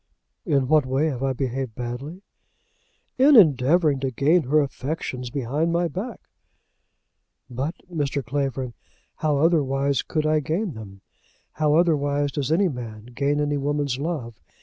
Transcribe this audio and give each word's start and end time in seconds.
"In 0.47 0.67
what 0.67 0.87
way 0.87 1.09
have 1.09 1.21
I 1.21 1.33
behaved 1.33 1.75
badly?" 1.75 2.23
"In 3.19 3.35
endeavouring 3.35 3.99
to 3.99 4.09
gain 4.09 4.41
her 4.45 4.59
affections 4.61 5.29
behind 5.29 5.71
my 5.71 5.87
back." 5.87 6.19
"But, 7.51 7.75
Mr. 7.87 8.25
Clavering, 8.25 8.73
how 9.17 9.37
otherwise 9.37 10.01
could 10.01 10.25
I 10.25 10.39
gain 10.39 10.73
them? 10.73 11.01
How 11.51 11.75
otherwise 11.75 12.31
does 12.31 12.51
any 12.51 12.67
man 12.67 13.09
gain 13.13 13.39
any 13.39 13.57
woman's 13.57 13.99
love? 13.99 14.41